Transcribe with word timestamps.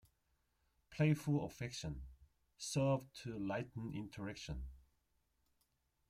"Playful 0.89 1.45
affection": 1.45 2.01
Serve 2.57 3.01
to 3.21 3.37
lighten 3.37 3.93
interaction. 3.93 4.63